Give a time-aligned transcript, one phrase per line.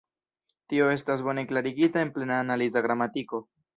[0.71, 3.45] Tio estas bone klarigita en Plena Analiza Gramatiko.